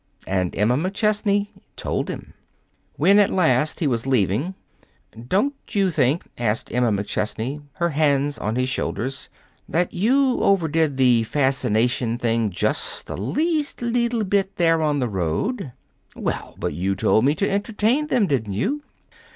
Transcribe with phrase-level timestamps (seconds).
[0.25, 2.33] And Emma McChesney told him.
[2.95, 4.55] When, at last, he was leaving,
[5.27, 9.29] "Don't you think," asked Emma McChesney, her hands on his shoulders,
[9.69, 15.71] "that you overdid the fascination thing just the least leetle bit there on the road?"
[16.15, 18.81] "Well, but you told me to entertain them, didn't you?"